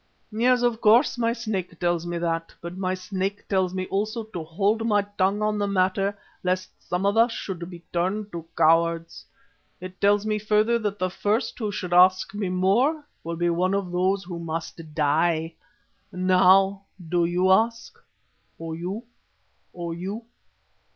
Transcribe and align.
"Yes, 0.31 0.63
of 0.63 0.81
course 0.81 1.15
my 1.19 1.31
Snake 1.31 1.79
tells 1.79 2.07
me 2.07 2.17
that. 2.17 2.51
But 2.59 2.75
my 2.75 2.95
Snake 2.95 3.47
tells 3.47 3.71
me 3.71 3.85
also 3.91 4.23
to 4.23 4.43
hold 4.43 4.83
my 4.83 5.03
tongue 5.15 5.43
on 5.43 5.59
the 5.59 5.67
matter, 5.67 6.17
lest 6.43 6.71
some 6.81 7.05
of 7.05 7.17
us 7.17 7.31
should 7.31 7.69
be 7.69 7.83
turned 7.93 8.31
to 8.31 8.43
cowards. 8.57 9.23
It 9.79 10.01
tells 10.01 10.25
me 10.25 10.39
further 10.39 10.79
that 10.79 10.97
the 10.97 11.11
first 11.11 11.59
who 11.59 11.71
should 11.71 11.93
ask 11.93 12.33
me 12.33 12.49
more, 12.49 13.05
will 13.23 13.35
be 13.37 13.51
one 13.51 13.75
of 13.75 13.91
those 13.91 14.23
who 14.23 14.39
must 14.39 14.95
die. 14.95 15.53
Now 16.11 16.85
do 17.09 17.23
you 17.25 17.51
ask? 17.51 17.99
Or 18.57 18.75
you? 18.75 19.03
Or 19.71 19.93
you? 19.93 20.23